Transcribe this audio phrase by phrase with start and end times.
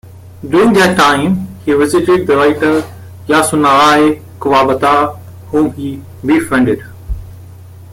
[0.41, 2.81] During that time, he visited the writer
[3.27, 5.15] Yasunari Kawabata,
[5.49, 6.81] whom he befriended.